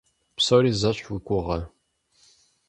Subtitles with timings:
[0.35, 1.59] Псори зэщхь уи гугъэ?